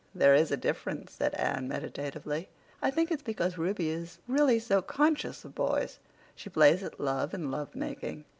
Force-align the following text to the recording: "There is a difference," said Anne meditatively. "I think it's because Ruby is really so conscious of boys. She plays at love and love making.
"There 0.15 0.33
is 0.33 0.49
a 0.49 0.57
difference," 0.57 1.11
said 1.13 1.35
Anne 1.35 1.67
meditatively. 1.67 2.49
"I 2.81 2.89
think 2.89 3.11
it's 3.11 3.21
because 3.21 3.59
Ruby 3.59 3.89
is 3.91 4.17
really 4.27 4.57
so 4.57 4.81
conscious 4.81 5.45
of 5.45 5.53
boys. 5.53 5.99
She 6.33 6.49
plays 6.49 6.81
at 6.81 6.99
love 6.99 7.35
and 7.35 7.51
love 7.51 7.75
making. 7.75 8.25